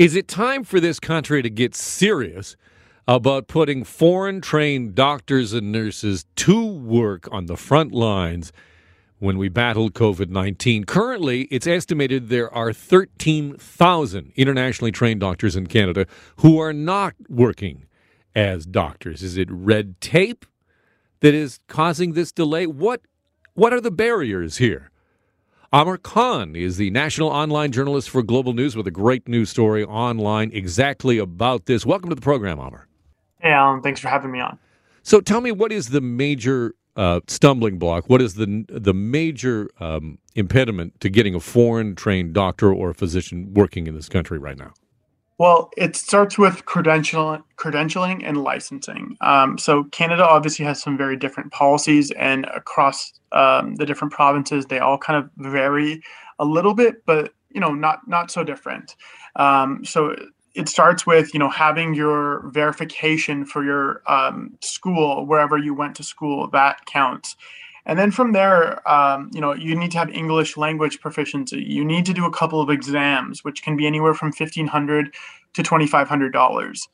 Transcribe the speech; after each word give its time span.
Is 0.00 0.16
it 0.16 0.28
time 0.28 0.64
for 0.64 0.80
this 0.80 0.98
country 0.98 1.42
to 1.42 1.50
get 1.50 1.74
serious 1.74 2.56
about 3.06 3.48
putting 3.48 3.84
foreign 3.84 4.40
trained 4.40 4.94
doctors 4.94 5.52
and 5.52 5.70
nurses 5.70 6.24
to 6.36 6.66
work 6.66 7.28
on 7.30 7.44
the 7.44 7.56
front 7.58 7.92
lines 7.92 8.50
when 9.18 9.36
we 9.36 9.50
battle 9.50 9.90
COVID 9.90 10.30
19? 10.30 10.84
Currently, 10.84 11.42
it's 11.50 11.66
estimated 11.66 12.30
there 12.30 12.50
are 12.50 12.72
13,000 12.72 14.32
internationally 14.36 14.90
trained 14.90 15.20
doctors 15.20 15.54
in 15.54 15.66
Canada 15.66 16.06
who 16.36 16.58
are 16.58 16.72
not 16.72 17.12
working 17.28 17.84
as 18.34 18.64
doctors. 18.64 19.22
Is 19.22 19.36
it 19.36 19.48
red 19.50 20.00
tape 20.00 20.46
that 21.20 21.34
is 21.34 21.60
causing 21.68 22.14
this 22.14 22.32
delay? 22.32 22.66
What, 22.66 23.02
what 23.52 23.74
are 23.74 23.82
the 23.82 23.90
barriers 23.90 24.56
here? 24.56 24.89
Amar 25.72 25.98
Khan 25.98 26.56
is 26.56 26.78
the 26.78 26.90
national 26.90 27.28
online 27.28 27.70
journalist 27.70 28.10
for 28.10 28.24
Global 28.24 28.54
News 28.54 28.74
with 28.74 28.88
a 28.88 28.90
great 28.90 29.28
news 29.28 29.50
story 29.50 29.84
online 29.84 30.50
exactly 30.52 31.16
about 31.16 31.66
this. 31.66 31.86
Welcome 31.86 32.08
to 32.08 32.16
the 32.16 32.20
program, 32.20 32.58
Amar. 32.58 32.88
Hey, 33.38 33.50
Alan. 33.52 33.80
Thanks 33.80 34.00
for 34.00 34.08
having 34.08 34.32
me 34.32 34.40
on. 34.40 34.58
So, 35.04 35.20
tell 35.20 35.40
me, 35.40 35.52
what 35.52 35.70
is 35.70 35.90
the 35.90 36.00
major 36.00 36.74
uh, 36.96 37.20
stumbling 37.28 37.78
block? 37.78 38.10
What 38.10 38.20
is 38.20 38.34
the 38.34 38.64
the 38.68 38.92
major 38.92 39.70
um, 39.78 40.18
impediment 40.34 41.00
to 41.02 41.08
getting 41.08 41.36
a 41.36 41.40
foreign 41.40 41.94
trained 41.94 42.32
doctor 42.32 42.74
or 42.74 42.90
a 42.90 42.94
physician 42.94 43.54
working 43.54 43.86
in 43.86 43.94
this 43.94 44.08
country 44.08 44.40
right 44.40 44.58
now? 44.58 44.72
Well, 45.40 45.70
it 45.74 45.96
starts 45.96 46.36
with 46.36 46.66
credential, 46.66 47.38
credentialing 47.56 48.28
and 48.28 48.44
licensing. 48.44 49.16
Um, 49.22 49.56
so 49.56 49.84
Canada 49.84 50.22
obviously 50.22 50.66
has 50.66 50.82
some 50.82 50.98
very 50.98 51.16
different 51.16 51.50
policies, 51.50 52.10
and 52.10 52.44
across 52.54 53.14
um, 53.32 53.76
the 53.76 53.86
different 53.86 54.12
provinces, 54.12 54.66
they 54.66 54.80
all 54.80 54.98
kind 54.98 55.18
of 55.18 55.30
vary 55.38 56.02
a 56.38 56.44
little 56.44 56.74
bit, 56.74 57.06
but 57.06 57.32
you 57.48 57.58
know, 57.58 57.72
not 57.72 58.06
not 58.06 58.30
so 58.30 58.44
different. 58.44 58.96
Um, 59.36 59.82
so 59.82 60.14
it 60.54 60.68
starts 60.68 61.06
with 61.06 61.32
you 61.32 61.40
know 61.40 61.48
having 61.48 61.94
your 61.94 62.46
verification 62.50 63.46
for 63.46 63.64
your 63.64 64.02
um, 64.06 64.58
school 64.60 65.24
wherever 65.24 65.56
you 65.56 65.72
went 65.72 65.96
to 65.96 66.02
school 66.02 66.50
that 66.50 66.84
counts 66.84 67.34
and 67.86 67.98
then 67.98 68.10
from 68.10 68.32
there, 68.32 68.86
um, 68.90 69.30
you 69.32 69.40
know, 69.40 69.54
you 69.54 69.74
need 69.74 69.90
to 69.92 69.98
have 69.98 70.10
English 70.10 70.56
language 70.56 71.00
proficiency. 71.00 71.62
You 71.62 71.84
need 71.84 72.06
to 72.06 72.12
do 72.12 72.26
a 72.26 72.32
couple 72.32 72.60
of 72.60 72.70
exams, 72.70 73.44
which 73.44 73.62
can 73.62 73.76
be 73.76 73.86
anywhere 73.86 74.14
from 74.14 74.32
fifteen 74.32 74.66
hundred 74.66 75.14
to 75.54 75.62
twenty 75.62 75.86
five 75.86 76.08
hundred 76.08 76.32
dollars. 76.32 76.88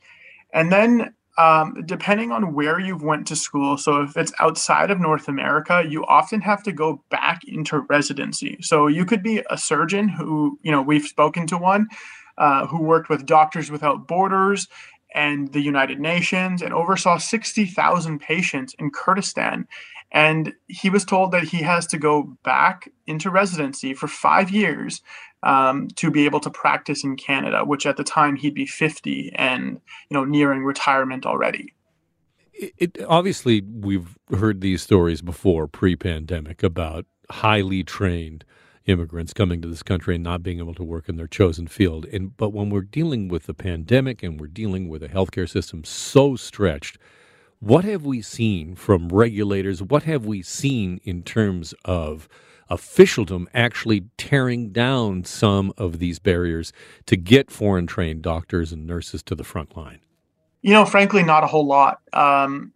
And 0.52 0.72
then, 0.72 1.14
um, 1.38 1.82
depending 1.84 2.32
on 2.32 2.54
where 2.54 2.78
you've 2.78 3.02
went 3.02 3.26
to 3.26 3.36
school, 3.36 3.76
so 3.76 4.02
if 4.02 4.16
it's 4.16 4.32
outside 4.40 4.90
of 4.90 5.00
North 5.00 5.28
America, 5.28 5.84
you 5.86 6.04
often 6.06 6.40
have 6.40 6.62
to 6.62 6.72
go 6.72 7.02
back 7.10 7.42
into 7.46 7.80
residency. 7.80 8.56
So 8.60 8.86
you 8.86 9.04
could 9.04 9.22
be 9.22 9.42
a 9.50 9.58
surgeon 9.58 10.08
who, 10.08 10.58
you 10.62 10.72
know, 10.72 10.80
we've 10.80 11.04
spoken 11.04 11.46
to 11.48 11.58
one 11.58 11.88
uh, 12.38 12.66
who 12.66 12.82
worked 12.82 13.08
with 13.08 13.26
Doctors 13.26 13.70
Without 13.70 14.06
Borders 14.06 14.68
and 15.14 15.52
the 15.52 15.60
United 15.60 16.00
Nations 16.00 16.62
and 16.62 16.74
oversaw 16.74 17.16
60,000 17.18 18.18
patients 18.20 18.74
in 18.78 18.90
Kurdistan. 18.90 19.66
And 20.12 20.52
he 20.68 20.88
was 20.88 21.04
told 21.04 21.32
that 21.32 21.44
he 21.44 21.58
has 21.58 21.86
to 21.88 21.98
go 21.98 22.36
back 22.44 22.90
into 23.06 23.30
residency 23.30 23.92
for 23.92 24.06
five 24.06 24.50
years 24.50 25.02
um, 25.42 25.88
to 25.96 26.10
be 26.10 26.24
able 26.24 26.40
to 26.40 26.50
practice 26.50 27.04
in 27.04 27.16
Canada, 27.16 27.64
which 27.64 27.86
at 27.86 27.96
the 27.96 28.04
time 28.04 28.36
he'd 28.36 28.54
be 28.54 28.66
50 28.66 29.32
and 29.34 29.80
you 30.10 30.14
know 30.14 30.24
nearing 30.24 30.64
retirement 30.64 31.26
already. 31.26 31.72
It, 32.52 32.72
it, 32.78 32.98
obviously, 33.06 33.60
we've 33.60 34.16
heard 34.30 34.60
these 34.60 34.82
stories 34.82 35.20
before, 35.20 35.66
pre-pandemic, 35.66 36.62
about 36.62 37.04
highly 37.30 37.82
trained 37.84 38.44
immigrants 38.86 39.34
coming 39.34 39.60
to 39.60 39.68
this 39.68 39.82
country 39.82 40.14
and 40.14 40.24
not 40.24 40.42
being 40.42 40.58
able 40.58 40.74
to 40.74 40.84
work 40.84 41.08
in 41.08 41.16
their 41.16 41.26
chosen 41.26 41.66
field. 41.66 42.06
And 42.06 42.36
but 42.36 42.50
when 42.50 42.70
we're 42.70 42.82
dealing 42.82 43.28
with 43.28 43.46
the 43.46 43.54
pandemic 43.54 44.22
and 44.22 44.40
we're 44.40 44.46
dealing 44.46 44.88
with 44.88 45.02
a 45.02 45.08
healthcare 45.08 45.48
system 45.48 45.84
so 45.84 46.36
stretched 46.36 46.98
what 47.60 47.84
have 47.84 48.04
we 48.04 48.22
seen 48.22 48.74
from 48.74 49.08
regulators? 49.08 49.82
What 49.82 50.02
have 50.04 50.26
we 50.26 50.42
seen 50.42 51.00
in 51.04 51.22
terms 51.22 51.74
of 51.84 52.28
officialdom 52.68 53.48
actually 53.54 54.04
tearing 54.18 54.70
down 54.70 55.24
some 55.24 55.72
of 55.78 55.98
these 55.98 56.18
barriers 56.18 56.72
to 57.06 57.16
get 57.16 57.50
foreign 57.50 57.86
trained 57.86 58.22
doctors 58.22 58.72
and 58.72 58.86
nurses 58.86 59.22
to 59.24 59.34
the 59.34 59.44
front 59.44 59.76
line? 59.76 60.00
You 60.62 60.72
know, 60.72 60.84
frankly, 60.84 61.22
not 61.22 61.44
a 61.44 61.46
whole 61.46 61.66
lot. 61.66 62.00
Um, 62.12 62.72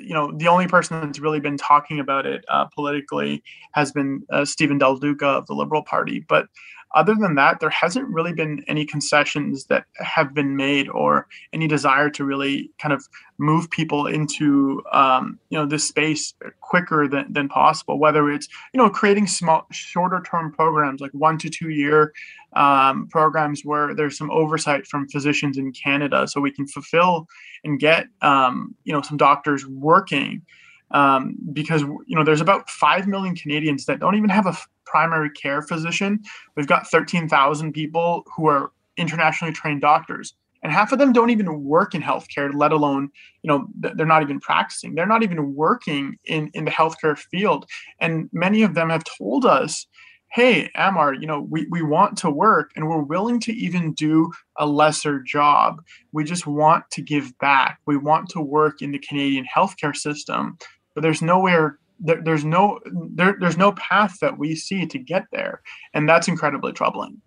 you 0.00 0.14
know, 0.14 0.32
the 0.32 0.48
only 0.48 0.66
person 0.66 1.00
that's 1.00 1.18
really 1.18 1.40
been 1.40 1.58
talking 1.58 2.00
about 2.00 2.26
it 2.26 2.44
uh, 2.48 2.66
politically 2.66 3.42
has 3.72 3.92
been 3.92 4.22
uh, 4.30 4.44
Stephen 4.44 4.78
Del 4.78 4.96
Duca 4.96 5.26
of 5.26 5.46
the 5.46 5.54
Liberal 5.54 5.82
Party. 5.82 6.24
But 6.26 6.46
other 6.94 7.14
than 7.14 7.34
that, 7.34 7.58
there 7.60 7.70
hasn't 7.70 8.08
really 8.08 8.32
been 8.32 8.64
any 8.68 8.86
concessions 8.86 9.66
that 9.66 9.84
have 9.96 10.32
been 10.32 10.56
made 10.56 10.88
or 10.88 11.26
any 11.52 11.66
desire 11.66 12.08
to 12.10 12.24
really 12.24 12.70
kind 12.78 12.92
of 12.92 13.06
move 13.38 13.68
people 13.70 14.06
into 14.06 14.82
um, 14.92 15.38
you 15.50 15.58
know 15.58 15.66
this 15.66 15.86
space 15.86 16.34
quicker 16.60 17.08
than, 17.08 17.32
than 17.32 17.48
possible. 17.48 17.98
Whether 17.98 18.30
it's 18.30 18.48
you 18.72 18.78
know 18.78 18.88
creating 18.88 19.26
small, 19.26 19.66
shorter 19.70 20.22
term 20.28 20.52
programs 20.52 21.00
like 21.00 21.12
one 21.12 21.38
to 21.38 21.50
two 21.50 21.70
year 21.70 22.12
um, 22.54 23.08
programs 23.08 23.64
where 23.64 23.94
there's 23.94 24.16
some 24.16 24.30
oversight 24.30 24.86
from 24.86 25.08
physicians 25.08 25.58
in 25.58 25.72
Canada, 25.72 26.28
so 26.28 26.40
we 26.40 26.50
can 26.50 26.66
fulfill 26.66 27.26
and 27.64 27.80
get 27.80 28.06
um, 28.22 28.74
you 28.84 28.92
know 28.92 29.02
some 29.02 29.16
doctors 29.16 29.66
working. 29.66 30.42
Um, 30.90 31.36
because 31.52 31.82
you 31.82 32.16
know 32.16 32.24
there's 32.24 32.40
about 32.40 32.70
five 32.70 33.08
million 33.08 33.34
Canadians 33.34 33.86
that 33.86 33.98
don't 33.98 34.14
even 34.14 34.30
have 34.30 34.46
a 34.46 34.56
primary 34.84 35.30
care 35.30 35.60
physician. 35.60 36.22
We've 36.54 36.68
got 36.68 36.86
13,000 36.86 37.72
people 37.72 38.24
who 38.36 38.46
are 38.46 38.70
internationally 38.96 39.52
trained 39.52 39.80
doctors 39.80 40.34
and 40.64 40.72
half 40.72 40.90
of 40.90 40.98
them 40.98 41.12
don't 41.12 41.30
even 41.30 41.62
work 41.62 41.94
in 41.94 42.02
healthcare 42.02 42.52
let 42.52 42.72
alone 42.72 43.10
you 43.42 43.48
know 43.48 43.68
they're 43.78 44.06
not 44.06 44.22
even 44.22 44.40
practicing. 44.40 44.94
They're 44.94 45.06
not 45.06 45.22
even 45.22 45.54
working 45.54 46.16
in 46.24 46.50
in 46.54 46.64
the 46.64 46.70
healthcare 46.70 47.16
field. 47.16 47.66
And 48.00 48.28
many 48.32 48.62
of 48.62 48.74
them 48.74 48.90
have 48.90 49.04
told 49.04 49.44
us 49.44 49.86
hey 50.32 50.68
amar 50.74 51.14
you 51.14 51.28
know 51.28 51.42
we, 51.48 51.66
we 51.70 51.80
want 51.80 52.18
to 52.18 52.30
work 52.30 52.72
and 52.74 52.88
we're 52.88 53.02
willing 53.02 53.38
to 53.40 53.52
even 53.52 53.92
do 53.92 54.32
a 54.58 54.66
lesser 54.66 55.20
job. 55.20 55.82
We 56.12 56.24
just 56.24 56.46
want 56.46 56.90
to 56.92 57.02
give 57.02 57.38
back. 57.38 57.78
We 57.86 57.96
want 57.96 58.30
to 58.30 58.40
work 58.40 58.82
in 58.82 58.90
the 58.90 58.98
canadian 58.98 59.46
healthcare 59.54 59.94
system. 59.94 60.58
But 60.94 61.02
there's 61.02 61.22
nowhere 61.22 61.78
there, 62.00 62.20
there's 62.22 62.44
no 62.44 62.80
there, 63.14 63.36
there's 63.38 63.58
no 63.58 63.72
path 63.72 64.18
that 64.20 64.38
we 64.38 64.56
see 64.56 64.86
to 64.86 64.98
get 64.98 65.24
there, 65.30 65.62
and 65.92 66.08
that's 66.08 66.28
incredibly 66.28 66.72
troubling. 66.72 67.20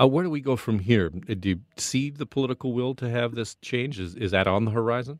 Uh, 0.00 0.06
where 0.06 0.24
do 0.24 0.30
we 0.30 0.40
go 0.40 0.56
from 0.56 0.78
here? 0.78 1.10
Uh, 1.28 1.34
do 1.38 1.50
you 1.50 1.60
see 1.76 2.10
the 2.10 2.26
political 2.26 2.72
will 2.72 2.94
to 2.94 3.08
have 3.10 3.34
this 3.34 3.56
change? 3.62 3.98
Is 3.98 4.14
is 4.14 4.30
that 4.30 4.46
on 4.46 4.64
the 4.64 4.70
horizon? 4.70 5.18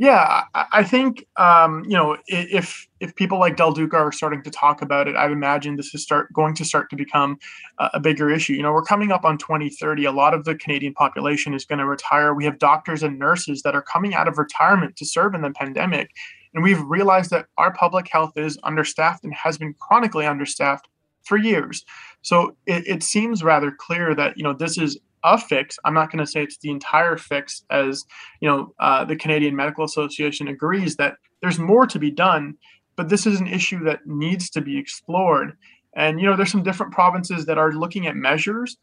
Yeah, 0.00 0.44
I, 0.54 0.66
I 0.72 0.84
think 0.84 1.26
um, 1.38 1.84
you 1.84 1.96
know 1.96 2.16
if 2.26 2.86
if 3.00 3.14
people 3.16 3.40
like 3.40 3.56
Del 3.56 3.72
Duca 3.72 3.96
are 3.96 4.12
starting 4.12 4.42
to 4.42 4.50
talk 4.50 4.82
about 4.82 5.08
it, 5.08 5.16
I'd 5.16 5.32
imagine 5.32 5.76
this 5.76 5.94
is 5.94 6.02
start 6.02 6.32
going 6.32 6.54
to 6.54 6.64
start 6.64 6.90
to 6.90 6.96
become 6.96 7.38
a, 7.78 7.90
a 7.94 8.00
bigger 8.00 8.30
issue. 8.30 8.52
You 8.52 8.62
know, 8.62 8.72
we're 8.72 8.82
coming 8.82 9.10
up 9.10 9.24
on 9.24 9.38
2030. 9.38 10.04
A 10.04 10.12
lot 10.12 10.34
of 10.34 10.44
the 10.44 10.54
Canadian 10.54 10.94
population 10.94 11.54
is 11.54 11.64
going 11.64 11.80
to 11.80 11.86
retire. 11.86 12.34
We 12.34 12.44
have 12.44 12.58
doctors 12.58 13.02
and 13.02 13.18
nurses 13.18 13.62
that 13.62 13.74
are 13.74 13.82
coming 13.82 14.14
out 14.14 14.28
of 14.28 14.38
retirement 14.38 14.96
to 14.96 15.06
serve 15.06 15.34
in 15.34 15.40
the 15.40 15.50
pandemic, 15.50 16.10
and 16.54 16.62
we've 16.62 16.82
realized 16.82 17.30
that 17.30 17.46
our 17.56 17.72
public 17.72 18.08
health 18.08 18.36
is 18.36 18.58
understaffed 18.62 19.24
and 19.24 19.34
has 19.34 19.58
been 19.58 19.74
chronically 19.80 20.26
understaffed 20.26 20.86
for 21.28 21.36
years. 21.36 21.84
So 22.22 22.56
it, 22.66 22.86
it 22.86 23.02
seems 23.02 23.44
rather 23.44 23.70
clear 23.70 24.14
that 24.14 24.36
you 24.36 24.42
know 24.42 24.54
this 24.54 24.78
is 24.78 24.98
a 25.24 25.38
fix. 25.38 25.78
I'm 25.84 25.94
not 25.94 26.10
going 26.10 26.24
to 26.24 26.30
say 26.30 26.42
it's 26.42 26.58
the 26.58 26.70
entire 26.70 27.16
fix, 27.16 27.64
as 27.70 28.04
you 28.40 28.48
know, 28.48 28.74
uh, 28.80 29.04
the 29.04 29.16
Canadian 29.16 29.56
Medical 29.56 29.84
Association 29.84 30.48
agrees 30.48 30.96
that 30.96 31.16
there's 31.40 31.58
more 31.58 31.86
to 31.86 31.98
be 31.98 32.10
done, 32.10 32.56
but 32.96 33.08
this 33.08 33.26
is 33.26 33.40
an 33.40 33.46
issue 33.46 33.84
that 33.84 34.06
needs 34.06 34.50
to 34.50 34.60
be 34.60 34.78
explored. 34.78 35.56
And 35.94 36.20
you 36.20 36.26
know, 36.26 36.36
there's 36.36 36.52
some 36.52 36.62
different 36.62 36.92
provinces 36.92 37.46
that 37.46 37.58
are 37.58 37.72
looking 37.72 38.06
at 38.06 38.16
measures, 38.16 38.76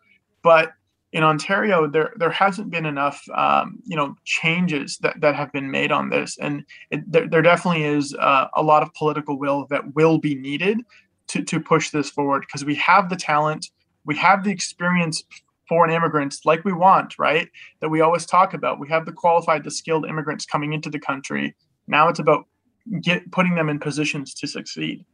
but 0.43 0.73
in 1.11 1.23
Ontario, 1.23 1.87
there 1.87 2.11
there 2.17 2.29
hasn't 2.29 2.69
been 2.69 2.85
enough, 2.85 3.23
um, 3.33 3.79
you 3.85 3.95
know, 3.95 4.15
changes 4.25 4.97
that, 4.97 5.21
that 5.21 5.33
have 5.33 5.51
been 5.53 5.71
made 5.71 5.91
on 5.91 6.09
this, 6.09 6.37
and 6.39 6.65
it, 6.91 7.09
there, 7.09 7.27
there 7.27 7.41
definitely 7.41 7.85
is 7.85 8.13
uh, 8.19 8.47
a 8.53 8.61
lot 8.61 8.83
of 8.83 8.93
political 8.93 9.39
will 9.39 9.65
that 9.69 9.95
will 9.95 10.17
be 10.17 10.35
needed 10.35 10.79
to 11.27 11.43
to 11.43 11.59
push 11.59 11.89
this 11.89 12.09
forward 12.09 12.41
because 12.41 12.65
we 12.65 12.75
have 12.75 13.09
the 13.09 13.15
talent, 13.15 13.69
we 14.05 14.15
have 14.17 14.43
the 14.43 14.51
experience 14.51 15.23
foreign 15.67 15.91
immigrants 15.91 16.45
like 16.45 16.63
we 16.63 16.73
want, 16.73 17.17
right? 17.17 17.49
That 17.81 17.89
we 17.89 18.01
always 18.01 18.25
talk 18.25 18.53
about. 18.53 18.79
We 18.79 18.87
have 18.89 19.05
the 19.05 19.11
qualified, 19.11 19.63
the 19.63 19.71
skilled 19.71 20.05
immigrants 20.05 20.45
coming 20.45 20.73
into 20.73 20.89
the 20.89 20.99
country. 20.99 21.55
Now 21.87 22.07
it's 22.07 22.19
about 22.19 22.45
get 23.01 23.31
putting 23.31 23.55
them 23.55 23.69
in 23.69 23.79
positions 23.79 24.33
to 24.35 24.47
succeed. 24.47 25.05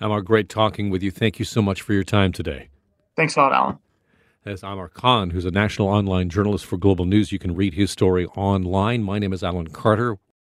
Amar, 0.00 0.20
great 0.20 0.48
talking 0.48 0.90
with 0.90 1.02
you. 1.02 1.10
Thank 1.10 1.38
you 1.38 1.44
so 1.44 1.62
much 1.62 1.82
for 1.82 1.94
your 1.94 2.04
time 2.04 2.32
today. 2.32 2.68
Thanks 3.16 3.36
a 3.36 3.40
lot, 3.40 3.52
Alan. 3.52 3.78
As 4.44 4.62
Amar 4.62 4.88
Khan, 4.88 5.30
who's 5.30 5.44
a 5.44 5.50
national 5.50 5.88
online 5.88 6.28
journalist 6.28 6.66
for 6.66 6.76
Global 6.76 7.04
News. 7.04 7.32
You 7.32 7.38
can 7.38 7.56
read 7.56 7.74
his 7.74 7.90
story 7.90 8.26
online. 8.36 9.02
My 9.02 9.18
name 9.18 9.32
is 9.32 9.42
Alan 9.42 9.68
Carter. 9.68 10.18